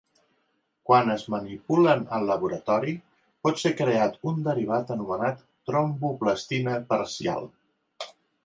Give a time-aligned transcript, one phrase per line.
[0.91, 2.95] Quan es manipulen al laboratori,
[3.47, 7.51] pot ser creat un derivat anomenat tromboplastina parcial.